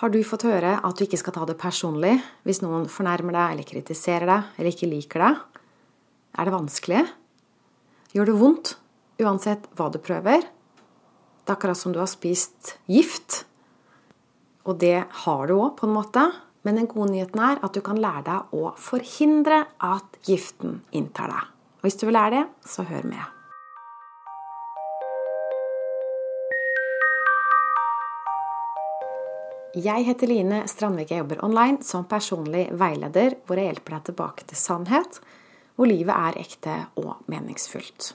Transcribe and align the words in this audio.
Har 0.00 0.08
du 0.08 0.22
fått 0.24 0.46
høre 0.48 0.78
at 0.80 0.96
du 0.96 1.04
ikke 1.04 1.18
skal 1.20 1.34
ta 1.36 1.42
det 1.44 1.58
personlig 1.60 2.14
hvis 2.48 2.62
noen 2.64 2.86
fornærmer 2.88 3.34
deg 3.36 3.50
eller 3.52 3.66
kritiserer 3.68 4.30
deg 4.30 4.54
eller 4.56 4.72
ikke 4.72 4.88
liker 4.88 5.24
deg? 5.26 5.40
Er 6.40 6.48
det 6.48 6.54
vanskelig? 6.54 7.02
Gjør 8.16 8.30
det 8.30 8.36
vondt 8.40 8.70
uansett 9.20 9.66
hva 9.76 9.90
du 9.92 9.98
prøver? 10.00 10.46
Det 11.44 11.52
er 11.52 11.52
akkurat 11.52 11.76
som 11.76 11.92
du 11.92 11.98
har 12.00 12.08
spist 12.08 12.78
gift. 12.88 13.42
Og 14.64 14.78
det 14.80 15.02
har 15.24 15.42
du 15.50 15.58
òg, 15.58 15.74
på 15.76 15.84
en 15.84 15.92
måte. 15.98 16.24
Men 16.64 16.80
den 16.80 16.88
gode 16.88 17.12
nyheten 17.12 17.42
er 17.44 17.60
at 17.60 17.76
du 17.76 17.82
kan 17.84 18.00
lære 18.00 18.24
deg 18.30 18.56
å 18.56 18.72
forhindre 18.80 19.66
at 19.84 20.16
giften 20.24 20.80
inntar 20.96 21.28
deg. 21.32 21.52
Og 21.80 21.88
hvis 21.88 22.00
du 22.00 22.06
vil 22.08 22.16
lære 22.16 22.38
det, 22.38 22.46
så 22.64 22.88
hør 22.88 23.04
med. 23.12 23.39
Jeg 29.70 30.02
heter 30.02 30.26
Line 30.26 30.64
Strandvik. 30.66 31.12
Jeg 31.12 31.22
jobber 31.22 31.44
online 31.46 31.84
som 31.86 32.02
personlig 32.10 32.64
veileder, 32.74 33.36
hvor 33.46 33.54
jeg 33.54 33.68
hjelper 33.68 33.94
deg 33.94 34.08
tilbake 34.08 34.46
til 34.50 34.58
sannhet, 34.58 35.20
hvor 35.78 35.86
livet 35.86 36.10
er 36.10 36.38
ekte 36.40 36.74
og 36.98 37.20
meningsfullt. 37.30 38.08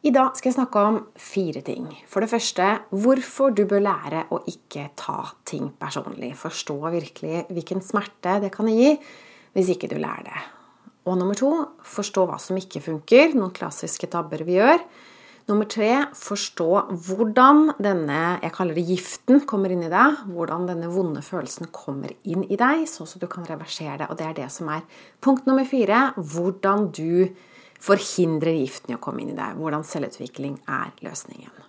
I 0.00 0.12
dag 0.16 0.32
skal 0.38 0.48
jeg 0.48 0.56
snakke 0.56 0.84
om 0.88 0.96
fire 1.20 1.60
ting. 1.60 1.90
For 2.08 2.24
det 2.24 2.30
første 2.32 2.70
hvorfor 2.96 3.52
du 3.52 3.66
bør 3.68 3.84
lære 3.84 4.24
å 4.32 4.40
ikke 4.48 4.86
ta 4.96 5.18
ting 5.44 5.68
personlig. 5.76 6.32
Forstå 6.40 6.78
virkelig 6.96 7.44
hvilken 7.50 7.84
smerte 7.84 8.38
det 8.40 8.54
kan 8.56 8.72
gi 8.72 8.94
hvis 9.52 9.74
ikke 9.74 9.90
du 9.92 9.98
lærer 10.00 10.30
det. 10.30 10.42
Og 11.12 11.20
nummer 11.20 11.36
to 11.36 11.52
forstå 11.84 12.24
hva 12.30 12.40
som 12.40 12.56
ikke 12.56 12.80
funker, 12.88 13.36
noen 13.36 13.52
klassiske 13.52 14.08
tabber 14.08 14.48
vi 14.48 14.56
gjør. 14.56 14.80
Nummer 15.48 15.66
tre 15.70 15.90
forstå 16.14 16.66
hvordan 17.06 17.72
denne 17.82 18.18
jeg 18.42 18.52
kaller 18.54 18.76
det 18.76 18.84
giften 18.86 19.40
kommer 19.48 19.72
inn 19.72 19.84
i 19.86 19.92
deg. 19.92 20.24
Hvordan 20.30 20.66
denne 20.68 20.90
vonde 20.92 21.22
følelsen 21.24 21.70
kommer 21.74 22.12
inn 22.22 22.44
i 22.46 22.58
deg, 22.60 22.84
sånn 22.90 23.08
at 23.08 23.24
du 23.24 23.28
kan 23.30 23.48
reversere 23.48 23.96
det. 24.02 24.10
Og 24.10 24.18
det 24.20 24.28
er 24.28 24.36
det 24.36 24.50
som 24.52 24.70
er 24.72 24.84
punkt 25.24 25.48
nummer 25.48 25.66
fire. 25.68 26.10
Hvordan 26.16 26.90
du 26.96 27.32
forhindrer 27.80 28.60
giften 28.60 28.92
i 28.92 28.98
å 28.98 29.02
komme 29.02 29.24
inn 29.24 29.32
i 29.32 29.38
deg. 29.38 29.56
Hvordan 29.58 29.86
selvutvikling 29.88 30.60
er 30.68 30.92
løsningen. 31.06 31.66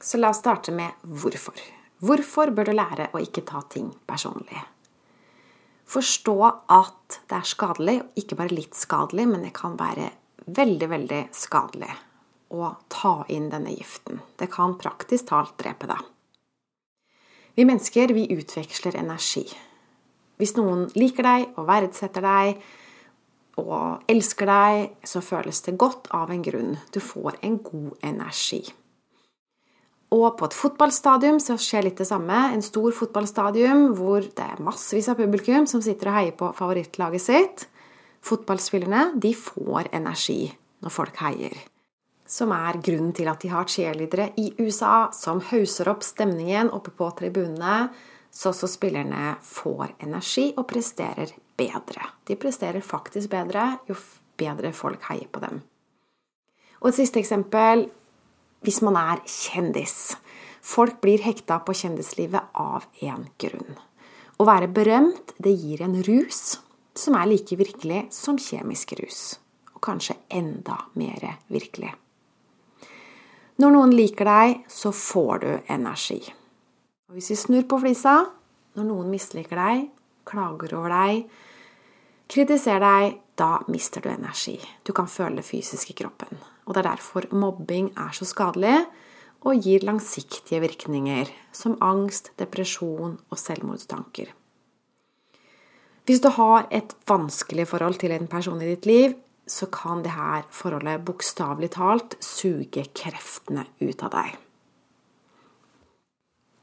Så 0.00 0.18
la 0.18 0.32
oss 0.32 0.40
starte 0.40 0.72
med 0.72 0.94
hvorfor. 1.02 1.58
Hvorfor 1.98 2.52
bør 2.54 2.70
du 2.70 2.76
lære 2.78 3.10
å 3.12 3.20
ikke 3.22 3.42
ta 3.46 3.60
ting 3.70 3.90
personlig? 4.06 4.60
Forstå 5.88 6.36
at 6.70 7.20
det 7.30 7.38
er 7.38 7.48
skadelig, 7.48 7.96
ikke 8.20 8.36
bare 8.38 8.54
litt 8.54 8.76
skadelig, 8.78 9.24
men 9.30 9.46
det 9.46 9.54
kan 9.56 9.74
være 9.78 10.10
veldig, 10.46 10.88
veldig 10.92 11.22
skadelig 11.34 11.90
å 12.48 12.72
ta 12.92 13.22
inn 13.28 13.50
denne 13.52 13.74
giften. 13.74 14.22
Det 14.38 14.48
kan 14.52 14.76
praktisk 14.80 15.30
talt 15.30 15.56
drepe 15.60 15.88
deg. 15.90 16.02
Vi 17.58 17.66
mennesker 17.66 18.14
vi 18.14 18.28
utveksler 18.32 18.96
energi. 19.00 19.44
Hvis 20.38 20.54
noen 20.54 20.86
liker 20.94 21.26
deg 21.26 21.58
og 21.58 21.66
verdsetter 21.68 22.22
deg, 22.22 22.60
og 23.58 24.10
elsker 24.10 24.46
deg, 24.46 24.84
så 25.02 25.22
føles 25.24 25.64
det 25.66 25.78
godt 25.80 26.06
av 26.14 26.30
en 26.30 26.44
grunn. 26.46 26.76
Du 26.94 27.00
får 27.02 27.40
en 27.42 27.56
god 27.64 28.04
energi. 28.06 28.60
Og 30.14 30.28
på 30.38 30.46
et 30.46 30.56
fotballstadium 30.56 31.40
så 31.42 31.58
skjer 31.60 31.84
litt 31.84 31.98
det 32.00 32.06
samme. 32.08 32.36
En 32.54 32.62
stor 32.64 32.94
fotballstadium 32.96 33.90
hvor 33.98 34.22
det 34.24 34.44
er 34.44 34.62
massevis 34.64 35.10
av 35.12 35.18
publikum 35.20 35.66
som 35.68 35.82
sitter 35.84 36.12
og 36.12 36.16
heier 36.16 36.38
på 36.38 36.52
favorittlaget 36.56 37.24
sitt. 37.24 37.66
Fotballspillerne 38.24 39.18
de 39.20 39.34
får 39.36 39.90
energi 39.98 40.46
når 40.84 40.94
folk 40.94 41.20
heier. 41.20 41.58
Som 42.28 42.52
er 42.52 42.76
grunnen 42.84 43.14
til 43.16 43.30
at 43.30 43.40
de 43.40 43.48
har 43.48 43.68
cheerleadere 43.70 44.30
i 44.36 44.50
USA 44.60 45.08
som 45.16 45.40
hauser 45.48 45.88
opp 45.88 46.04
stemningen 46.04 46.68
oppe 46.76 46.92
på 46.92 47.08
tribunene, 47.16 47.88
så 48.30 48.52
så 48.52 48.68
spillerne 48.68 49.38
får 49.42 49.94
energi 50.04 50.50
og 50.56 50.66
presterer 50.68 51.32
bedre. 51.56 52.04
De 52.28 52.36
presterer 52.36 52.84
faktisk 52.84 53.32
bedre 53.32 53.78
jo 53.88 53.96
bedre 54.38 54.74
folk 54.76 55.08
heier 55.08 55.28
på 55.32 55.40
dem. 55.42 55.62
Og 56.82 56.90
et 56.90 57.00
siste 57.00 57.18
eksempel 57.18 57.88
hvis 58.66 58.80
man 58.84 58.98
er 59.00 59.22
kjendis. 59.26 60.16
Folk 60.62 61.00
blir 61.02 61.22
hekta 61.24 61.60
på 61.64 61.74
kjendislivet 61.80 62.52
av 62.58 62.86
én 63.00 63.28
grunn. 63.40 63.78
Å 64.38 64.46
være 64.46 64.68
berømt, 64.70 65.32
det 65.38 65.54
gir 65.58 65.82
en 65.82 65.96
rus 66.06 66.58
som 66.98 67.16
er 67.18 67.30
like 67.30 67.56
virkelig 67.58 68.04
som 68.14 68.38
kjemisk 68.38 68.92
rus. 69.00 69.38
Og 69.74 69.80
kanskje 69.82 70.18
enda 70.34 70.76
mer 70.98 71.24
virkelig. 71.48 71.94
Når 73.58 73.72
noen 73.74 73.92
liker 73.96 74.28
deg, 74.28 74.60
så 74.70 74.92
får 74.94 75.40
du 75.42 75.48
energi. 75.74 76.20
Og 77.08 77.16
hvis 77.16 77.32
vi 77.32 77.38
snur 77.40 77.64
på 77.66 77.80
flisa, 77.82 78.20
når 78.78 78.86
noen 78.86 79.08
misliker 79.10 79.58
deg, 79.58 79.88
klager 80.28 80.76
over 80.78 80.94
deg, 80.94 81.24
kritiserer 82.30 82.84
deg, 82.84 83.18
da 83.38 83.56
mister 83.66 84.04
du 84.04 84.10
energi. 84.12 84.56
Du 84.86 84.92
kan 84.94 85.10
føle 85.10 85.40
det 85.40 85.46
fysisk 85.48 85.90
i 85.90 85.98
kroppen. 85.98 86.38
Og 86.66 86.74
det 86.74 86.84
er 86.84 86.90
derfor 86.92 87.26
mobbing 87.34 87.90
er 87.98 88.14
så 88.14 88.28
skadelig 88.28 88.76
og 89.46 89.62
gir 89.62 89.86
langsiktige 89.86 90.60
virkninger, 90.62 91.30
som 91.54 91.78
angst, 91.82 92.32
depresjon 92.38 93.16
og 93.18 93.38
selvmordstanker. 93.38 94.32
Hvis 96.08 96.22
du 96.24 96.30
har 96.34 96.66
et 96.74 96.94
vanskelig 97.10 97.68
forhold 97.68 97.98
til 98.02 98.14
en 98.14 98.30
person 98.30 98.62
i 98.62 98.70
ditt 98.70 98.86
liv, 98.86 99.14
så 99.50 99.68
kan 99.72 100.04
dette 100.04 100.44
forholdet 100.54 101.04
bokstavelig 101.06 101.72
talt 101.76 102.18
suge 102.24 102.84
kreftene 102.96 103.64
ut 103.80 104.04
av 104.04 104.12
deg. 104.14 104.36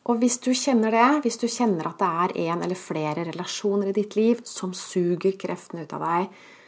Og 0.06 0.20
hvis 0.22 0.38
du 0.38 0.52
kjenner 0.54 0.94
det, 0.94 1.08
hvis 1.26 1.40
du 1.42 1.48
kjenner 1.50 1.90
at 1.90 2.02
det 2.02 2.10
er 2.26 2.36
en 2.52 2.62
eller 2.68 2.78
flere 2.78 3.26
relasjoner 3.26 3.90
i 3.90 3.96
ditt 3.98 4.14
liv 4.18 4.44
som 4.46 4.74
suger 4.78 5.34
kreftene 5.42 5.88
ut 5.88 5.96
av 5.98 6.06
deg, 6.06 6.28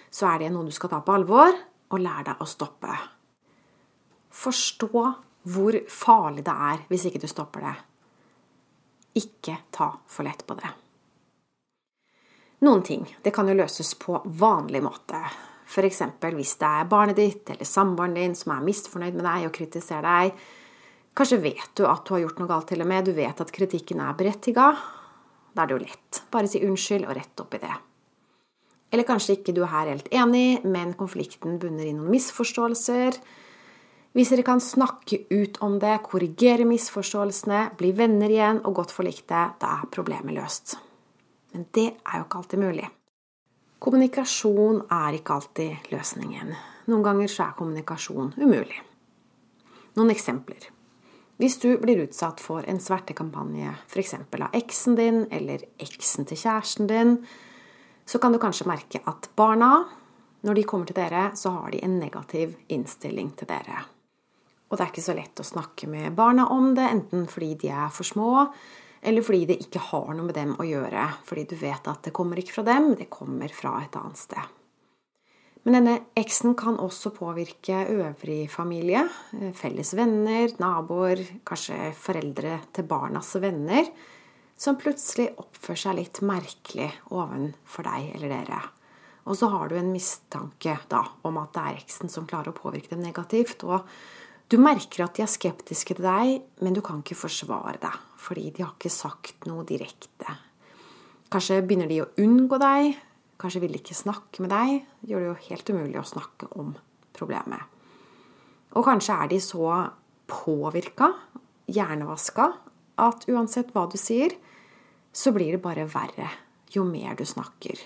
så 0.10 0.32
er 0.32 0.42
det 0.42 0.50
noe 0.54 0.66
du 0.66 0.74
skal 0.74 0.90
ta 0.90 1.04
på 1.06 1.14
alvor, 1.14 1.54
og 1.88 2.02
lære 2.04 2.32
deg 2.32 2.42
å 2.44 2.50
stoppe. 2.50 2.96
Forstå 4.34 5.04
hvor 5.54 5.78
farlig 5.88 6.44
det 6.48 6.56
er 6.72 6.82
hvis 6.90 7.06
ikke 7.08 7.22
du 7.24 7.30
stopper 7.32 7.64
det. 7.64 7.76
Ikke 9.22 9.62
ta 9.72 9.94
for 10.10 10.28
lett 10.28 10.44
på 10.48 10.58
det. 10.58 10.74
Noen 12.66 12.84
ting 12.84 13.06
det 13.24 13.32
kan 13.36 13.48
jo 13.48 13.56
løses 13.58 13.94
på 14.02 14.18
vanlig 14.42 14.82
måte. 14.84 15.22
F.eks. 15.68 16.02
hvis 16.34 16.56
det 16.62 16.70
er 16.70 16.88
barnet 16.88 17.20
ditt 17.20 17.50
eller 17.52 17.68
samboeren 17.68 18.16
din 18.16 18.36
som 18.40 18.54
er 18.56 18.64
misfornøyd 18.64 19.18
med 19.20 19.28
deg 19.28 19.50
og 19.50 19.56
kritiserer 19.58 20.08
deg, 20.08 20.48
Kanskje 21.18 21.40
vet 21.42 21.72
du 21.74 21.88
at 21.90 22.06
du 22.06 22.14
har 22.14 22.22
gjort 22.22 22.38
noe 22.38 22.50
galt, 22.52 22.68
til 22.70 22.84
og 22.84 22.90
med. 22.92 23.08
Du 23.08 23.16
vet 23.18 23.40
at 23.42 23.52
kritikken 23.54 24.04
er 24.06 24.14
berettiga. 24.18 24.70
Da 25.50 25.64
er 25.64 25.70
det 25.70 25.74
jo 25.74 25.82
lett. 25.82 26.20
Bare 26.30 26.50
si 26.52 26.62
unnskyld 26.62 27.08
og 27.08 27.16
rett 27.18 27.42
opp 27.42 27.56
i 27.58 27.62
det. 27.64 27.78
Eller 28.94 29.08
kanskje 29.08 29.40
ikke 29.40 29.56
du 29.56 29.64
er 29.66 29.72
her 29.72 29.90
helt 29.90 30.12
enig, 30.14 30.62
men 30.70 30.94
konflikten 31.00 31.58
bunner 31.60 31.90
i 31.90 31.96
noen 31.96 32.12
misforståelser. 32.14 33.18
Hvis 34.14 34.30
dere 34.34 34.46
kan 34.46 34.62
snakke 34.62 35.24
ut 35.34 35.58
om 35.66 35.80
det, 35.82 35.96
korrigere 36.06 36.70
misforståelsene, 36.70 37.64
bli 37.82 37.92
venner 37.98 38.32
igjen 38.32 38.62
og 38.62 38.78
godt 38.78 38.94
forlikte, 38.94 39.42
da 39.58 39.74
er 39.74 39.90
problemet 39.94 40.38
løst. 40.38 40.78
Men 41.54 41.66
det 41.74 41.90
er 41.98 42.22
jo 42.22 42.28
ikke 42.28 42.44
alltid 42.44 42.62
mulig. 42.62 42.92
Kommunikasjon 43.78 44.82
er 44.90 45.20
ikke 45.20 45.36
alltid 45.38 45.92
løsningen. 45.94 46.56
Noen 46.90 47.04
ganger 47.06 47.30
så 47.30 47.46
er 47.46 47.58
kommunikasjon 47.60 48.32
umulig. 48.40 48.80
Noen 49.98 50.14
eksempler. 50.14 50.72
Hvis 51.38 51.60
du 51.62 51.76
blir 51.78 52.02
utsatt 52.02 52.42
for 52.42 52.66
en 52.66 52.80
svertekampanje, 52.82 53.76
f.eks. 53.86 54.16
av 54.18 54.56
eksen 54.58 54.98
din 54.98 55.20
eller 55.30 55.68
eksen 55.78 56.26
til 56.26 56.40
kjæresten 56.42 56.90
din, 56.90 57.20
så 58.08 58.18
kan 58.18 58.34
du 58.34 58.40
kanskje 58.42 58.66
merke 58.70 59.04
at 59.06 59.30
barna, 59.38 59.86
når 60.42 60.58
de 60.58 60.66
kommer 60.66 60.90
til 60.90 60.98
dere, 60.98 61.30
så 61.38 61.52
har 61.60 61.70
de 61.76 61.84
en 61.86 62.00
negativ 62.00 62.56
innstilling 62.74 63.30
til 63.38 63.50
dere. 63.52 63.84
Og 64.72 64.78
det 64.78 64.84
er 64.88 64.92
ikke 64.92 65.06
så 65.06 65.16
lett 65.18 65.40
å 65.40 65.46
snakke 65.46 65.90
med 65.92 66.18
barna 66.18 66.48
om 66.56 66.74
det, 66.74 66.90
enten 66.90 67.28
fordi 67.30 67.54
de 67.62 67.70
er 67.70 67.94
for 67.94 68.08
små, 68.08 68.48
eller 69.02 69.26
fordi 69.26 69.46
det 69.50 69.60
ikke 69.66 69.82
har 69.92 70.14
noe 70.14 70.28
med 70.28 70.38
dem 70.38 70.54
å 70.58 70.68
gjøre. 70.68 71.08
Fordi 71.28 71.48
du 71.50 71.56
vet 71.60 71.90
at 71.90 72.08
det 72.08 72.16
kommer 72.16 72.40
ikke 72.42 72.60
fra 72.60 72.68
dem, 72.70 72.94
det 73.00 73.10
kommer 73.14 73.52
fra 73.54 73.78
et 73.84 73.98
annet 74.00 74.20
sted. 74.20 74.54
Men 75.68 75.76
denne 75.82 75.96
eksen 76.16 76.54
kan 76.56 76.78
også 76.80 77.12
påvirke 77.12 77.82
øvrig 77.92 78.46
familie, 78.48 79.02
eh, 79.36 79.52
felles 79.52 79.92
venner, 80.00 80.54
naboer, 80.64 81.20
kanskje 81.44 81.92
foreldre 81.92 82.62
til 82.72 82.88
barnas 82.88 83.34
venner, 83.36 83.90
som 84.56 84.78
plutselig 84.80 85.34
oppfører 85.38 85.82
seg 85.82 85.98
litt 86.00 86.22
merkelig 86.24 86.88
ovenfor 87.12 87.84
deg 87.84 88.16
eller 88.16 88.32
dere. 88.32 88.62
Og 89.28 89.36
så 89.36 89.50
har 89.52 89.68
du 89.68 89.76
en 89.76 89.92
mistanke 89.92 90.78
da, 90.88 91.04
om 91.28 91.38
at 91.42 91.52
det 91.52 91.64
er 91.66 91.82
eksen 91.82 92.10
som 92.10 92.28
klarer 92.30 92.54
å 92.54 92.58
påvirke 92.58 92.94
dem 92.94 93.04
negativt. 93.04 93.66
Og 93.68 93.84
du 94.48 94.56
merker 94.62 95.04
at 95.04 95.18
de 95.18 95.26
er 95.26 95.32
skeptiske 95.32 95.98
til 95.98 96.08
deg, 96.08 96.46
men 96.64 96.78
du 96.78 96.80
kan 96.80 97.04
ikke 97.04 97.20
forsvare 97.28 97.76
deg, 97.84 98.07
fordi 98.18 98.50
de 98.52 98.66
har 98.66 98.74
ikke 98.76 98.92
sagt 98.94 99.48
noe 99.50 99.66
direkte. 99.68 100.38
Kanskje 101.32 101.62
begynner 101.62 101.90
de 101.92 102.02
å 102.04 102.10
unngå 102.24 102.60
deg, 102.62 102.98
kanskje 103.38 103.62
vil 103.66 103.78
ikke 103.78 103.98
snakke 103.98 104.44
med 104.44 104.54
deg, 104.54 104.86
gjør 105.08 105.24
det 105.24 105.30
jo 105.30 105.40
helt 105.50 105.72
umulig 105.74 106.00
å 106.02 106.08
snakke 106.08 106.50
om 106.58 106.74
problemet. 107.18 107.62
Og 108.78 108.86
kanskje 108.88 109.18
er 109.18 109.32
de 109.32 109.40
så 109.44 109.68
påvirka, 110.28 111.12
hjernevaska, 111.68 112.52
at 112.98 113.28
uansett 113.30 113.74
hva 113.76 113.86
du 113.92 113.98
sier, 114.00 114.34
så 115.14 115.34
blir 115.36 115.56
det 115.56 115.64
bare 115.64 115.88
verre 115.90 116.30
jo 116.74 116.84
mer 116.88 117.16
du 117.18 117.26
snakker. 117.28 117.80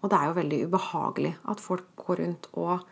Og 0.00 0.10
det 0.10 0.16
er 0.16 0.30
jo 0.30 0.38
veldig 0.38 0.60
ubehagelig 0.68 1.34
at 1.52 1.62
folk 1.62 1.90
går 2.00 2.22
rundt 2.22 2.48
og 2.56 2.86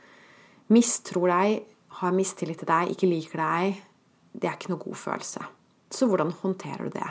mistror 0.72 1.30
deg, 1.32 1.62
har 1.98 2.14
mistillit 2.14 2.60
til 2.60 2.68
deg, 2.68 2.92
ikke 2.92 3.08
liker 3.08 3.42
deg. 3.42 3.78
Det 4.32 4.50
er 4.50 4.58
ikke 4.58 4.74
noe 4.74 4.82
god 4.82 4.98
følelse. 5.00 5.46
Så 5.90 6.08
hvordan 6.08 6.32
håndterer 6.42 6.88
du 6.88 6.96
det? 6.98 7.10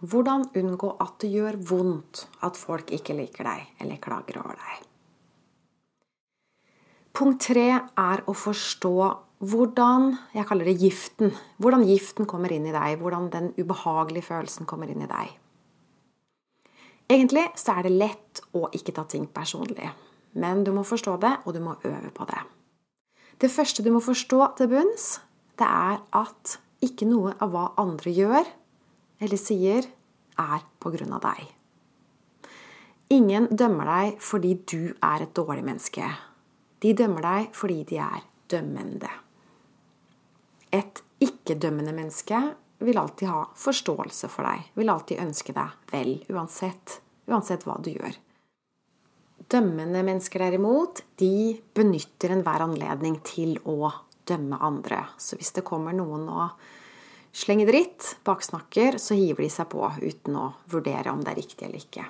Hvordan 0.00 0.46
unngå 0.56 0.94
at 1.02 1.18
det 1.20 1.32
gjør 1.34 1.58
vondt 1.70 2.22
at 2.46 2.56
folk 2.56 2.92
ikke 2.96 3.16
liker 3.18 3.44
deg 3.44 3.82
eller 3.84 4.00
klager 4.00 4.40
over 4.40 4.56
deg? 4.56 4.86
Punkt 7.16 7.42
tre 7.50 7.66
er 7.76 8.22
å 8.24 8.36
forstå 8.36 8.94
hvordan 9.40 10.10
Jeg 10.36 10.44
kaller 10.44 10.68
det 10.68 10.80
giften. 10.82 11.30
Hvordan 11.56 11.86
giften 11.88 12.26
kommer 12.28 12.52
inn 12.52 12.66
i 12.68 12.74
deg. 12.74 12.98
Hvordan 13.00 13.30
den 13.32 13.46
ubehagelige 13.56 14.28
følelsen 14.28 14.68
kommer 14.68 14.90
inn 14.92 15.00
i 15.00 15.08
deg. 15.08 15.32
Egentlig 17.10 17.46
så 17.58 17.78
er 17.78 17.88
det 17.88 17.96
lett 17.96 18.42
å 18.54 18.68
ikke 18.76 18.92
ta 18.94 19.06
ting 19.08 19.24
personlig. 19.32 19.88
Men 20.38 20.60
du 20.62 20.70
må 20.76 20.84
forstå 20.86 21.16
det, 21.24 21.32
og 21.44 21.56
du 21.56 21.60
må 21.64 21.78
øve 21.82 22.12
på 22.14 22.26
det. 22.28 22.42
Det 23.40 23.50
første 23.50 23.82
du 23.82 23.90
må 23.90 24.02
forstå 24.04 24.42
til 24.58 24.68
bunns, 24.70 25.06
det 25.58 25.66
er 25.66 25.98
at 26.20 26.58
ikke 26.84 27.08
noe 27.08 27.34
av 27.40 27.52
hva 27.52 27.64
andre 27.80 28.12
gjør 28.14 28.44
eller 29.20 29.40
sier, 29.40 29.86
er 30.40 30.62
på 30.80 30.92
grunn 30.94 31.12
av 31.12 31.24
deg. 31.26 31.48
Ingen 33.12 33.48
dømmer 33.50 33.88
deg 33.90 34.20
fordi 34.22 34.54
du 34.70 34.94
er 35.02 35.24
et 35.24 35.34
dårlig 35.36 35.64
menneske. 35.66 36.06
De 36.80 36.94
dømmer 36.96 37.26
deg 37.26 37.50
fordi 37.56 37.82
de 37.90 37.98
er 38.00 38.24
dømmende. 38.50 39.10
Et 40.72 41.02
ikke-dømmende 41.20 41.92
menneske 41.92 42.40
vil 42.80 42.98
alltid 43.00 43.28
ha 43.28 43.42
forståelse 43.58 44.30
for 44.32 44.46
deg, 44.46 44.70
vil 44.78 44.92
alltid 44.92 45.20
ønske 45.20 45.52
deg 45.52 45.90
vel, 45.90 46.14
uansett, 46.32 47.00
uansett 47.28 47.66
hva 47.68 47.76
du 47.82 47.90
gjør. 47.92 48.14
Dømmende 49.50 50.04
mennesker 50.06 50.46
derimot, 50.46 51.02
de 51.18 51.58
benytter 51.74 52.36
enhver 52.36 52.62
anledning 52.64 53.18
til 53.26 53.58
å 53.68 53.90
dømme 54.30 54.58
andre. 54.62 55.02
Så 55.18 55.38
hvis 55.38 55.52
det 55.56 55.66
kommer 55.66 55.96
noen 55.96 56.28
og 56.30 56.62
slenger 57.36 57.70
dritt, 57.70 58.14
baksnakker, 58.26 58.98
så 58.98 59.18
hiver 59.18 59.44
de 59.44 59.50
seg 59.52 59.68
på 59.72 59.84
uten 60.00 60.38
å 60.38 60.48
vurdere 60.70 61.12
om 61.12 61.22
det 61.24 61.34
er 61.34 61.40
riktig 61.42 61.66
eller 61.66 61.82
ikke. 61.82 62.06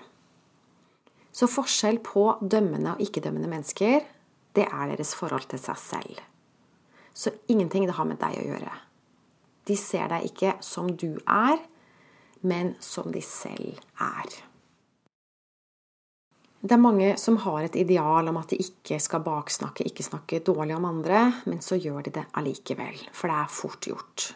Så 1.33 1.49
forskjell 1.51 2.01
på 2.05 2.25
dømmende 2.43 2.97
og 2.97 3.05
ikke-dømmende 3.05 3.51
mennesker, 3.51 4.05
det 4.57 4.67
er 4.67 4.91
deres 4.91 5.15
forhold 5.15 5.47
til 5.51 5.61
seg 5.63 5.79
selv. 5.79 6.23
Så 7.15 7.33
ingenting 7.53 7.87
det 7.87 7.97
har 7.99 8.09
med 8.09 8.19
deg 8.23 8.39
å 8.41 8.47
gjøre. 8.49 8.73
De 9.69 9.77
ser 9.79 10.09
deg 10.11 10.27
ikke 10.31 10.57
som 10.65 10.89
du 10.99 11.21
er, 11.29 11.61
men 12.41 12.75
som 12.83 13.11
de 13.13 13.23
selv 13.25 13.79
er. 14.01 14.41
Det 16.61 16.75
er 16.77 16.83
mange 16.83 17.15
som 17.17 17.39
har 17.41 17.65
et 17.65 17.77
ideal 17.81 18.29
om 18.29 18.37
at 18.37 18.53
de 18.53 18.59
ikke 18.61 18.99
skal 19.01 19.23
baksnakke, 19.25 19.87
ikke 19.89 20.05
snakke 20.05 20.43
dårlig 20.45 20.75
om 20.77 20.85
andre, 20.91 21.23
men 21.49 21.63
så 21.65 21.79
gjør 21.81 22.05
de 22.05 22.13
det 22.19 22.27
allikevel, 22.37 22.99
for 23.17 23.33
det 23.33 23.39
er 23.39 23.55
fort 23.55 23.89
gjort. 23.89 24.27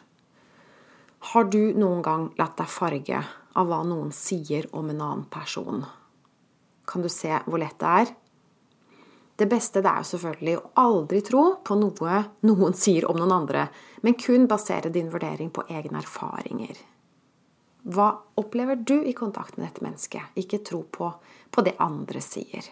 Har 1.35 1.51
du 1.53 1.75
noen 1.77 2.01
gang 2.05 2.31
latt 2.41 2.57
deg 2.57 2.73
farge 2.73 3.21
av 3.55 3.69
hva 3.69 3.83
noen 3.85 4.09
sier 4.13 4.71
om 4.73 4.89
en 4.89 5.03
annen 5.05 5.27
person? 5.29 5.85
Kan 6.89 7.05
du 7.05 7.11
se 7.13 7.33
hvor 7.45 7.61
lett 7.61 7.77
det 7.81 7.93
er? 8.01 8.15
Det 9.37 9.51
beste 9.51 9.83
det 9.83 9.91
er 9.91 10.09
selvfølgelig 10.09 10.57
å 10.61 10.67
aldri 10.81 11.21
tro 11.27 11.45
på 11.67 11.77
noe 11.77 12.19
noen 12.47 12.77
sier 12.79 13.05
om 13.11 13.19
noen 13.19 13.37
andre, 13.37 13.69
men 14.01 14.17
kun 14.17 14.49
basere 14.49 14.93
din 14.95 15.13
vurdering 15.13 15.51
på 15.53 15.67
egne 15.69 16.01
erfaringer. 16.01 16.77
Hva 17.85 18.13
opplever 18.41 18.79
du 18.81 19.03
i 19.03 19.13
kontakt 19.13 19.59
med 19.59 19.67
dette 19.67 19.85
mennesket? 19.85 20.33
Ikke 20.41 20.63
tro 20.65 20.85
på, 20.89 21.11
på 21.55 21.63
det 21.63 21.77
andre 21.83 22.21
sier. 22.25 22.67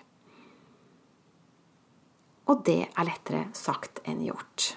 Og 2.50 2.64
det 2.66 2.80
er 2.90 3.06
lettere 3.06 3.44
sagt 3.54 4.02
enn 4.08 4.24
gjort. 4.26 4.72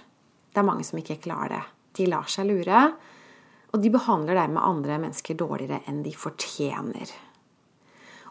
Det 0.54 0.62
er 0.62 0.68
mange 0.68 0.86
som 0.86 1.00
ikke 1.02 1.18
klarer 1.24 1.58
det. 1.58 1.64
De 1.98 2.06
lar 2.12 2.30
seg 2.30 2.48
lure, 2.48 2.82
og 3.74 3.82
de 3.82 3.92
behandler 3.92 4.38
dermed 4.38 4.62
andre 4.62 5.00
mennesker 5.02 5.38
dårligere 5.40 5.82
enn 5.90 6.04
de 6.06 6.14
fortjener. 6.16 7.10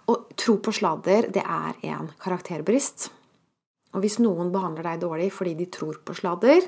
Å 0.05 0.15
tro 0.37 0.59
på 0.63 0.73
sladder, 0.77 1.31
det 1.33 1.43
er 1.43 1.81
en 1.91 2.11
karakterbrist. 2.21 3.09
Og 3.95 4.05
hvis 4.05 4.21
noen 4.21 4.53
behandler 4.55 4.87
deg 4.87 5.03
dårlig 5.05 5.31
fordi 5.33 5.55
de 5.59 5.69
tror 5.73 5.99
på 6.05 6.17
sladder, 6.17 6.65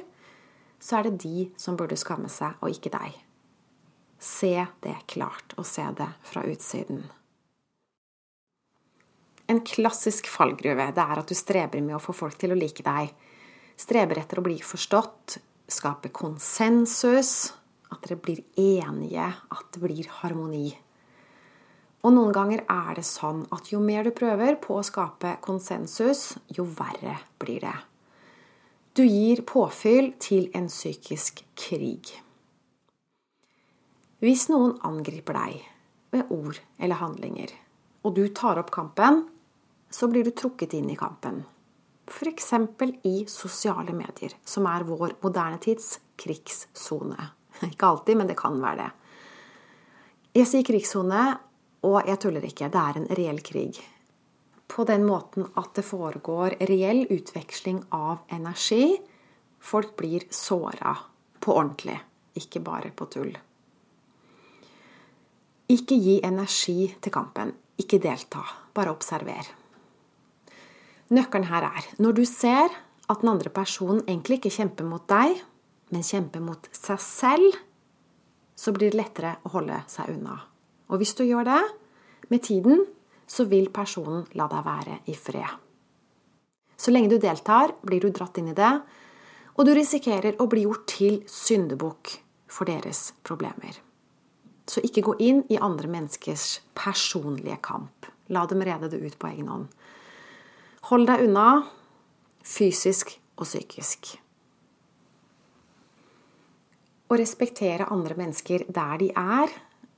så 0.80 0.98
er 0.98 1.08
det 1.08 1.22
de 1.24 1.46
som 1.60 1.76
burde 1.78 1.96
skamme 2.00 2.28
seg, 2.32 2.56
og 2.60 2.72
ikke 2.72 2.92
deg. 2.92 3.16
Se 4.20 4.54
det 4.84 4.96
klart, 5.08 5.54
og 5.56 5.68
se 5.68 5.84
det 5.96 6.08
fra 6.24 6.44
utsiden. 6.48 7.04
En 9.46 9.60
klassisk 9.62 10.26
fallgruve 10.30 10.88
det 10.94 11.02
er 11.02 11.20
at 11.20 11.28
du 11.30 11.36
streber 11.38 11.82
med 11.84 11.96
å 11.98 12.02
få 12.02 12.14
folk 12.16 12.38
til 12.40 12.54
å 12.54 12.58
like 12.58 12.82
deg. 12.86 13.12
Streber 13.78 14.18
etter 14.18 14.40
å 14.40 14.46
bli 14.46 14.56
forstått, 14.64 15.36
skape 15.70 16.10
konsensus, 16.14 17.52
at 17.92 18.02
dere 18.02 18.18
blir 18.18 18.42
enige, 18.58 19.28
at 19.30 19.68
det 19.74 19.82
blir 19.82 20.08
harmoni. 20.20 20.70
Og 22.06 22.14
noen 22.14 22.32
ganger 22.34 22.62
er 22.70 22.98
det 22.98 23.06
sånn 23.06 23.44
at 23.54 23.70
jo 23.72 23.80
mer 23.82 24.06
du 24.06 24.12
prøver 24.14 24.58
på 24.62 24.78
å 24.78 24.86
skape 24.86 25.36
konsensus, 25.42 26.36
jo 26.54 26.66
verre 26.78 27.18
blir 27.42 27.62
det. 27.66 27.76
Du 28.96 29.02
gir 29.04 29.42
påfyll 29.46 30.14
til 30.22 30.48
en 30.56 30.70
psykisk 30.72 31.42
krig. 31.58 32.14
Hvis 34.22 34.46
noen 34.48 34.78
angriper 34.86 35.36
deg 35.36 35.64
med 36.14 36.30
ord 36.32 36.58
eller 36.78 37.02
handlinger, 37.02 37.50
og 38.06 38.14
du 38.16 38.24
tar 38.32 38.62
opp 38.62 38.70
kampen, 38.72 39.26
så 39.90 40.08
blir 40.08 40.24
du 40.24 40.30
trukket 40.30 40.74
inn 40.74 40.90
i 40.90 40.98
kampen. 40.98 41.42
F.eks. 42.06 42.52
i 43.02 43.24
sosiale 43.28 43.92
medier, 43.92 44.36
som 44.44 44.66
er 44.70 44.86
vår 44.86 45.16
moderne 45.22 45.58
tids 45.62 45.96
krigssone. 46.16 47.28
Ikke 47.70 47.90
alltid, 47.90 48.16
men 48.16 48.30
det 48.30 48.38
kan 48.38 48.60
være 48.62 48.84
det. 48.84 48.90
Jeg 50.36 50.50
sier 50.50 50.66
krigssone 50.68 51.26
og 51.86 52.08
jeg 52.08 52.18
tuller 52.20 52.44
ikke, 52.44 52.68
det 52.72 52.80
er 52.80 52.98
en 52.98 53.06
reell 53.18 53.38
krig. 53.44 53.78
På 54.66 54.84
den 54.88 55.04
måten 55.06 55.46
at 55.56 55.76
det 55.78 55.84
foregår 55.86 56.58
reell 56.68 57.04
utveksling 57.14 57.84
av 57.94 58.24
energi. 58.34 58.96
Folk 59.62 59.94
blir 59.96 60.26
såra 60.30 60.96
på 61.40 61.54
ordentlig, 61.54 61.96
ikke 62.34 62.62
bare 62.66 62.90
på 62.90 63.06
tull. 63.12 63.30
Ikke 65.72 65.98
gi 65.98 66.18
energi 66.26 66.90
til 67.02 67.14
kampen. 67.14 67.54
Ikke 67.78 67.98
delta. 68.02 68.42
Bare 68.74 68.92
observer. 68.94 69.48
Nøkkelen 71.14 71.46
her 71.50 71.68
er 71.68 71.86
når 72.02 72.16
du 72.18 72.24
ser 72.26 72.72
at 73.06 73.22
den 73.22 73.30
andre 73.30 73.52
personen 73.54 74.02
egentlig 74.06 74.40
ikke 74.40 74.56
kjemper 74.58 74.86
mot 74.88 75.04
deg, 75.10 75.38
men 75.94 76.02
kjemper 76.02 76.42
mot 76.42 76.66
seg 76.74 76.98
selv, 77.02 77.60
så 78.56 78.72
blir 78.74 78.90
det 78.90 78.98
lettere 78.98 79.36
å 79.46 79.52
holde 79.54 79.78
seg 79.90 80.10
unna. 80.16 80.40
Og 80.90 80.98
hvis 80.98 81.14
du 81.14 81.22
gjør 81.26 81.46
det, 81.46 81.62
med 82.32 82.42
tiden 82.42 82.82
så 83.26 83.46
vil 83.50 83.70
personen 83.74 84.24
la 84.38 84.48
deg 84.50 84.66
være 84.66 84.98
i 85.10 85.14
fred. 85.18 85.62
Så 86.76 86.92
lenge 86.92 87.10
du 87.10 87.18
deltar, 87.22 87.72
blir 87.86 88.02
du 88.02 88.10
dratt 88.10 88.38
inn 88.38 88.50
i 88.52 88.56
det, 88.56 88.72
og 89.56 89.64
du 89.64 89.72
risikerer 89.74 90.36
å 90.42 90.48
bli 90.50 90.66
gjort 90.66 90.84
til 90.92 91.22
syndebukk 91.30 92.18
for 92.52 92.68
deres 92.68 93.12
problemer. 93.26 93.78
Så 94.66 94.82
ikke 94.84 95.04
gå 95.06 95.14
inn 95.22 95.44
i 95.52 95.60
andre 95.62 95.88
menneskers 95.88 96.60
personlige 96.76 97.58
kamp. 97.62 98.10
La 98.34 98.44
dem 98.50 98.64
rede 98.66 98.90
det 98.90 99.00
ut 99.00 99.18
på 99.18 99.30
egen 99.30 99.48
hånd. 99.48 99.70
Hold 100.86 101.08
deg 101.08 101.24
unna 101.26 101.48
fysisk 102.46 103.16
og 103.34 103.42
psykisk. 103.42 104.12
Å 107.10 107.18
respektere 107.18 107.88
andre 107.90 108.14
mennesker 108.18 108.68
der 108.70 109.02
de 109.02 109.08
er, 109.18 109.50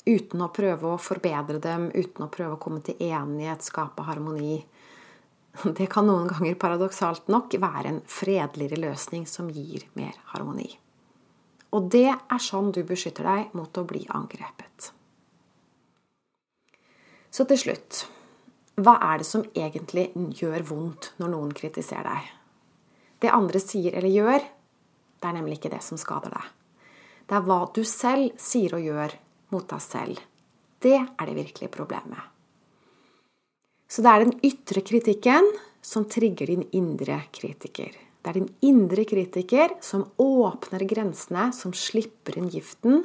uten 0.08 0.44
å 0.44 0.48
prøve 0.48 0.94
å 0.94 1.00
forbedre 1.00 1.60
dem, 1.60 1.90
uten 1.92 2.24
å 2.24 2.30
prøve 2.32 2.56
å 2.56 2.62
komme 2.62 2.80
til 2.84 2.96
enighet, 3.04 3.68
skape 3.68 4.08
harmoni. 4.08 4.62
Det 5.78 5.90
kan 5.92 6.08
noen 6.08 6.28
ganger 6.32 6.56
paradoksalt 6.56 7.28
nok 7.28 7.60
være 7.60 7.92
en 7.92 8.02
fredeligere 8.08 8.80
løsning 8.88 9.28
som 9.28 9.52
gir 9.52 9.84
mer 9.98 10.16
harmoni. 10.32 10.70
Og 11.76 11.88
det 11.92 12.08
er 12.14 12.40
sånn 12.40 12.72
du 12.72 12.80
beskytter 12.88 13.28
deg 13.28 13.56
mot 13.58 13.76
å 13.76 13.84
bli 13.84 14.06
angrepet. 14.08 14.94
Så 17.28 17.44
til 17.44 17.60
slutt 17.60 18.06
hva 18.78 18.94
er 19.02 19.18
det 19.20 19.26
som 19.26 19.42
egentlig 19.58 20.12
gjør 20.38 20.62
vondt 20.68 21.12
når 21.18 21.32
noen 21.32 21.54
kritiserer 21.56 22.06
deg? 22.06 22.28
Det 23.18 23.34
andre 23.34 23.58
sier 23.62 23.96
eller 23.98 24.12
gjør, 24.14 24.44
det 25.18 25.26
er 25.26 25.34
nemlig 25.34 25.58
ikke 25.58 25.72
det 25.72 25.82
som 25.82 25.98
skader 25.98 26.30
deg. 26.30 26.46
Det 27.28 27.36
er 27.36 27.46
hva 27.48 27.60
du 27.74 27.82
selv 27.84 28.38
sier 28.40 28.76
og 28.78 28.84
gjør 28.86 29.16
mot 29.52 29.66
deg 29.68 29.82
selv. 29.82 30.20
Det 30.78 30.94
er 30.94 31.26
det 31.26 31.34
virkelige 31.40 31.74
problemet. 31.74 32.22
Så 33.88 34.04
det 34.04 34.12
er 34.12 34.24
den 34.24 34.36
ytre 34.46 34.84
kritikken 34.86 35.48
som 35.82 36.06
trigger 36.06 36.52
din 36.52 36.66
indre 36.76 37.22
kritiker. 37.34 37.90
Det 38.22 38.30
er 38.30 38.38
din 38.38 38.50
indre 38.68 39.04
kritiker 39.08 39.74
som 39.82 40.06
åpner 40.22 40.84
grensene, 40.86 41.48
som 41.56 41.74
slipper 41.74 42.38
inn 42.38 42.50
giften, 42.52 43.02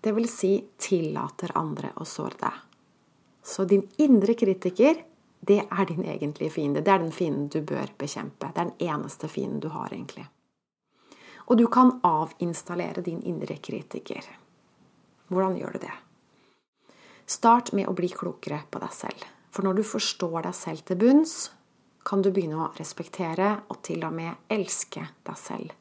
vil 0.00 0.28
si 0.28 0.56
tillater 0.80 1.52
andre 1.60 1.92
å 2.00 2.06
såre 2.08 2.40
deg. 2.40 2.69
Så 3.50 3.64
din 3.64 3.88
indre 3.98 4.34
kritiker, 4.38 5.00
det 5.40 5.64
er 5.66 5.86
din 5.88 6.04
egentlige 6.04 6.50
fiende. 6.54 6.80
Det 6.80 6.92
er 6.92 7.02
den 7.02 7.12
fienden 7.12 7.48
du 7.50 7.58
bør 7.66 7.90
bekjempe. 7.98 8.52
Det 8.54 8.60
er 8.62 8.68
den 8.68 8.90
eneste 8.92 9.28
fienden 9.28 9.58
du 9.60 9.68
har, 9.74 9.90
egentlig. 9.90 10.26
Og 11.50 11.58
du 11.58 11.66
kan 11.66 11.96
avinstallere 12.06 13.02
din 13.02 13.22
indre 13.26 13.56
kritiker. 13.56 14.22
Hvordan 15.26 15.56
gjør 15.58 15.72
du 15.72 15.78
det? 15.82 15.96
Start 17.26 17.72
med 17.72 17.90
å 17.90 17.94
bli 17.98 18.10
klokere 18.14 18.60
på 18.70 18.82
deg 18.82 18.92
selv. 18.94 19.24
For 19.50 19.66
når 19.66 19.80
du 19.80 19.82
forstår 19.86 20.44
deg 20.46 20.54
selv 20.54 20.84
til 20.86 21.00
bunns, 21.00 21.34
kan 22.06 22.22
du 22.22 22.30
begynne 22.30 22.60
å 22.62 22.70
respektere 22.78 23.48
og 23.68 23.80
til 23.86 24.04
og 24.06 24.14
med 24.14 24.52
elske 24.52 25.02
deg 25.26 25.38
selv. 25.38 25.74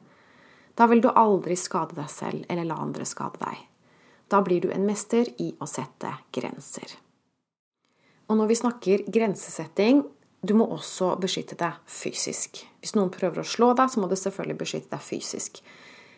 Da 0.74 0.88
vil 0.90 1.04
du 1.06 1.12
aldri 1.14 1.58
skade 1.60 1.94
deg 1.98 2.10
selv 2.10 2.50
eller 2.50 2.66
la 2.66 2.80
andre 2.82 3.06
skade 3.06 3.38
deg. 3.44 3.62
Da 4.30 4.42
blir 4.42 4.66
du 4.66 4.72
en 4.74 4.90
mester 4.90 5.30
i 5.38 5.52
å 5.60 5.70
sette 5.70 6.16
grenser. 6.34 6.98
Og 8.30 8.38
når 8.38 8.50
vi 8.52 8.58
snakker 8.60 9.06
grensesetting, 9.10 10.04
du 10.46 10.54
må 10.56 10.70
også 10.72 11.16
beskytte 11.20 11.58
deg 11.60 11.80
fysisk. 11.90 12.62
Hvis 12.80 12.94
noen 12.96 13.12
prøver 13.12 13.42
å 13.42 13.48
slå 13.48 13.74
deg, 13.76 13.90
så 13.92 14.00
må 14.00 14.08
du 14.08 14.16
selvfølgelig 14.16 14.60
beskytte 14.62 14.94
deg 14.94 15.04
fysisk. 15.04 15.60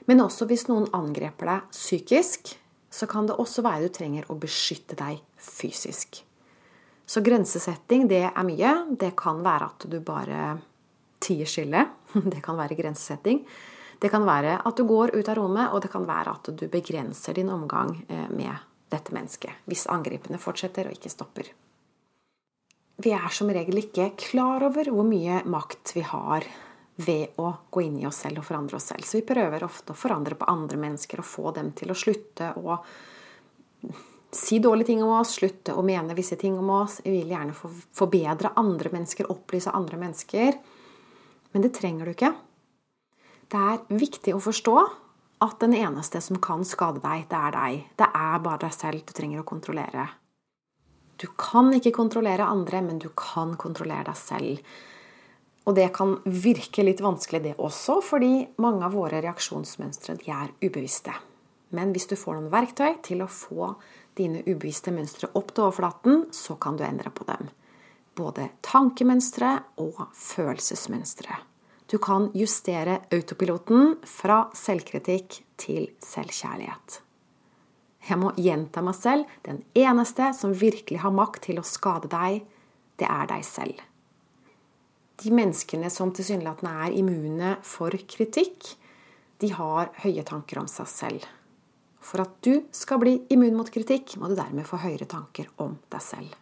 Men 0.10 0.22
også 0.22 0.46
hvis 0.50 0.68
noen 0.70 0.90
angreper 0.98 1.50
deg 1.50 1.72
psykisk, 1.74 2.52
så 2.92 3.08
kan 3.08 3.30
det 3.30 3.38
også 3.40 3.64
være 3.64 3.88
du 3.88 3.96
trenger 3.96 4.28
å 4.30 4.36
beskytte 4.38 4.98
deg 5.00 5.22
fysisk. 5.40 6.20
Så 7.08 7.24
grensesetting, 7.24 8.06
det 8.12 8.26
er 8.28 8.46
mye. 8.48 8.74
Det 9.00 9.14
kan 9.20 9.42
være 9.44 9.72
at 9.72 9.88
du 9.90 9.98
bare 10.04 10.58
tier 11.24 11.48
stille. 11.48 11.86
Det 12.34 12.44
kan 12.44 12.60
være 12.60 12.76
grensesetting. 12.76 13.46
Det 14.02 14.10
kan 14.10 14.26
være 14.26 14.58
at 14.66 14.78
du 14.78 14.84
går 14.90 15.14
ut 15.16 15.28
av 15.30 15.38
rommet, 15.38 15.70
og 15.72 15.84
det 15.84 15.92
kan 15.94 16.08
være 16.08 16.32
at 16.34 16.48
du 16.58 16.64
begrenser 16.72 17.38
din 17.38 17.52
omgang 17.54 17.94
eh, 18.10 18.30
med 18.34 18.56
dette 18.90 19.14
mennesket. 19.14 19.62
Hvis 19.70 19.86
angripene 19.94 20.42
fortsetter 20.42 20.90
og 20.90 20.98
ikke 20.98 21.12
stopper 21.14 21.52
vi 23.02 23.14
er 23.16 23.32
som 23.34 23.50
regel 23.50 23.82
ikke 23.82 24.12
klar 24.20 24.64
over 24.68 24.92
hvor 24.94 25.08
mye 25.08 25.42
makt 25.50 25.96
vi 25.96 26.04
har 26.06 26.46
ved 27.02 27.40
å 27.42 27.52
gå 27.74 27.84
inn 27.86 27.98
i 28.02 28.06
oss 28.08 28.22
selv 28.26 28.42
og 28.42 28.48
forandre 28.48 28.78
oss 28.78 28.92
selv. 28.92 29.06
Så 29.08 29.20
vi 29.20 29.28
prøver 29.32 29.64
ofte 29.66 29.94
å 29.94 29.98
forandre 29.98 30.38
på 30.38 30.50
andre 30.52 30.78
mennesker 30.82 31.22
og 31.22 31.28
få 31.28 31.54
dem 31.56 31.72
til 31.78 31.94
å 31.94 31.98
slutte 31.98 32.52
å 32.62 32.78
si 34.32 34.60
dårlige 34.64 34.92
ting 34.92 35.02
om 35.04 35.16
oss, 35.18 35.36
slutte 35.40 35.76
å 35.76 35.84
mene 35.84 36.16
visse 36.16 36.38
ting 36.40 36.58
om 36.60 36.70
oss. 36.78 37.02
Vi 37.04 37.12
vil 37.18 37.34
gjerne 37.34 37.56
forbedre 37.58 38.54
andre 38.60 38.94
mennesker, 38.94 39.32
opplyse 39.34 39.74
andre 39.76 40.00
mennesker. 40.00 40.60
Men 41.52 41.66
det 41.66 41.74
trenger 41.76 42.08
du 42.08 42.14
ikke. 42.14 42.34
Det 43.52 43.62
er 43.74 43.82
viktig 43.92 44.36
å 44.36 44.44
forstå 44.44 44.78
at 45.42 45.58
den 45.60 45.74
eneste 45.76 46.22
som 46.24 46.38
kan 46.40 46.64
skade 46.68 47.02
deg, 47.04 47.26
det 47.32 47.40
er 47.40 47.56
deg. 47.58 47.86
Det 48.00 48.08
er 48.08 48.44
bare 48.46 48.62
deg 48.68 48.76
selv 48.78 49.04
du 49.04 49.16
trenger 49.18 49.42
å 49.42 49.48
kontrollere. 49.48 50.08
Du 51.22 51.28
kan 51.38 51.70
ikke 51.78 51.94
kontrollere 51.94 52.48
andre, 52.50 52.82
men 52.82 52.98
du 53.00 53.12
kan 53.18 53.54
kontrollere 53.62 54.10
deg 54.10 54.18
selv. 54.18 54.72
Og 55.70 55.76
det 55.78 55.92
kan 55.94 56.16
virke 56.26 56.82
litt 56.82 57.04
vanskelig, 57.06 57.44
det 57.44 57.58
også, 57.62 58.00
fordi 58.02 58.34
mange 58.64 58.88
av 58.88 58.96
våre 58.98 59.20
reaksjonsmønstre 59.22 60.18
de 60.24 60.32
er 60.34 60.50
ubevisste. 60.64 61.14
Men 61.78 61.94
hvis 61.94 62.10
du 62.10 62.18
får 62.18 62.40
noen 62.40 62.50
verktøy 62.52 62.98
til 63.06 63.22
å 63.22 63.30
få 63.30 63.76
dine 64.18 64.42
ubevisste 64.48 64.92
mønstre 64.92 65.30
opp 65.38 65.54
til 65.54 65.68
overflaten, 65.68 66.26
så 66.34 66.58
kan 66.60 66.80
du 66.80 66.84
endre 66.88 67.14
på 67.14 67.28
dem. 67.30 67.52
Både 68.18 68.50
tankemønstre 68.66 69.54
og 69.80 70.02
følelsesmønstre. 70.18 71.38
Du 71.92 72.00
kan 72.02 72.30
justere 72.36 73.02
autopiloten 73.14 73.98
fra 74.08 74.46
selvkritikk 74.58 75.42
til 75.62 75.90
selvkjærlighet. 76.02 77.02
Jeg 78.08 78.18
må 78.18 78.32
gjenta 78.40 78.82
meg 78.86 78.98
selv. 78.98 79.30
Den 79.46 79.62
eneste 79.78 80.32
som 80.38 80.56
virkelig 80.58 81.02
har 81.04 81.14
makt 81.14 81.46
til 81.50 81.62
å 81.62 81.68
skade 81.68 82.10
deg, 82.12 82.42
det 82.98 83.10
er 83.10 83.30
deg 83.30 83.46
selv. 83.46 83.82
De 85.22 85.30
menneskene 85.34 85.90
som 85.94 86.10
tilsynelatende 86.16 86.72
er 86.88 86.98
immune 86.98 87.56
for 87.66 87.94
kritikk, 88.10 88.74
de 89.42 89.52
har 89.54 89.92
høye 90.02 90.24
tanker 90.26 90.62
om 90.62 90.70
seg 90.70 90.90
selv. 90.90 91.28
For 92.02 92.24
at 92.24 92.40
du 92.42 92.66
skal 92.74 93.02
bli 93.02 93.14
immun 93.34 93.58
mot 93.58 93.70
kritikk, 93.70 94.16
må 94.18 94.32
du 94.32 94.38
dermed 94.38 94.66
få 94.66 94.80
høyere 94.82 95.06
tanker 95.10 95.52
om 95.62 95.78
deg 95.94 96.02
selv. 96.02 96.38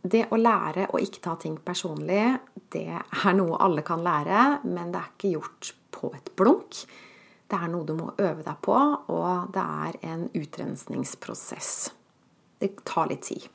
Det 0.00 0.24
å 0.32 0.38
lære 0.40 0.86
å 0.96 1.00
ikke 1.02 1.20
ta 1.26 1.34
ting 1.36 1.58
personlig, 1.60 2.24
det 2.72 2.86
er 2.88 3.34
noe 3.36 3.60
alle 3.60 3.84
kan 3.84 4.00
lære, 4.00 4.62
men 4.64 4.92
det 4.92 5.00
er 5.02 5.10
ikke 5.12 5.32
gjort 5.34 5.72
på 5.92 6.12
et 6.16 6.32
blunk. 6.40 6.80
Det 7.50 7.58
er 7.58 7.70
noe 7.72 7.86
du 7.86 7.96
må 7.98 8.12
øve 8.14 8.44
deg 8.46 8.58
på, 8.62 8.76
og 9.10 9.50
det 9.54 9.62
er 9.62 9.96
en 10.12 10.28
utrensningsprosess. 10.38 11.72
Det 12.62 12.76
tar 12.86 13.10
litt 13.10 13.24
tid. 13.26 13.48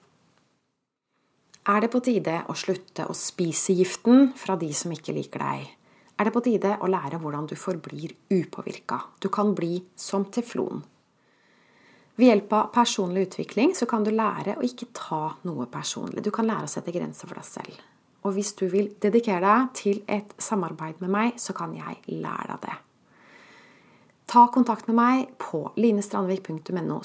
Er 1.65 1.81
det 1.81 1.89
på 1.93 2.01
tide 2.03 2.41
å 2.51 2.53
slutte 2.57 3.07
å 3.09 3.15
spise 3.17 3.73
giften 3.73 4.33
fra 4.37 4.57
de 4.59 4.67
som 4.75 4.91
ikke 4.93 5.15
liker 5.15 5.41
deg? 5.41 5.69
Er 6.19 6.27
det 6.27 6.33
på 6.35 6.43
tide 6.45 6.75
å 6.83 6.89
lære 6.91 7.17
hvordan 7.23 7.47
du 7.49 7.55
forblir 7.57 8.13
upåvirka? 8.31 8.99
Du 9.23 9.31
kan 9.33 9.55
bli 9.55 9.79
som 9.95 10.27
teflon. 10.27 10.83
Ved 12.15 12.29
hjelp 12.29 12.53
av 12.55 12.69
personlig 12.75 13.25
utvikling 13.29 13.73
så 13.75 13.87
kan 13.89 14.05
du 14.05 14.11
lære 14.13 14.55
å 14.55 14.63
ikke 14.63 14.91
ta 14.95 15.23
noe 15.47 15.67
personlig. 15.71 16.23
Du 16.23 16.31
kan 16.35 16.47
lære 16.47 16.67
å 16.67 16.71
sette 16.71 16.93
grenser 16.95 17.27
for 17.27 17.39
deg 17.39 17.47
selv. 17.47 17.79
Og 18.23 18.35
hvis 18.37 18.53
du 18.57 18.67
vil 18.71 18.93
dedikere 19.01 19.41
deg 19.43 19.73
til 19.77 20.03
et 20.07 20.31
samarbeid 20.41 21.01
med 21.03 21.11
meg, 21.11 21.39
så 21.41 21.53
kan 21.57 21.75
jeg 21.75 22.03
lære 22.07 22.55
deg 22.55 22.69
det. 22.69 22.77
Ta 24.25 24.47
kontakt 24.51 24.87
med 24.89 24.97
meg 24.97 25.33
på 25.37 25.61
linestrandvik.no 25.77 27.01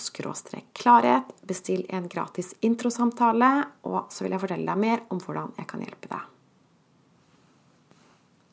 klarhet. 0.73 1.33
Bestill 1.47 1.85
en 1.89 2.09
gratis 2.09 2.55
introsamtale, 2.65 3.51
og 3.85 4.09
så 4.09 4.25
vil 4.25 4.35
jeg 4.35 4.43
fortelle 4.43 4.69
deg 4.69 4.81
mer 4.81 5.03
om 5.13 5.21
hvordan 5.21 5.53
jeg 5.59 5.69
kan 5.69 5.85
hjelpe 5.85 6.11
deg. 6.11 6.29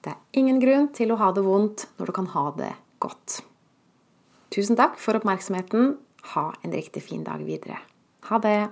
Det 0.03 0.13
er 0.13 0.39
ingen 0.39 0.59
grunn 0.63 0.89
til 0.95 1.11
å 1.11 1.19
ha 1.19 1.31
det 1.35 1.43
vondt 1.47 1.87
når 1.97 2.09
du 2.09 2.15
kan 2.15 2.27
ha 2.35 2.43
det 2.59 2.73
godt. 3.03 3.39
Tusen 4.53 4.77
takk 4.79 4.99
for 4.99 5.19
oppmerksomheten. 5.19 5.95
Ha 6.33 6.49
en 6.63 6.75
riktig 6.75 7.03
fin 7.07 7.23
dag 7.23 7.43
videre. 7.47 7.79
Ha 8.27 8.39
det! 8.43 8.67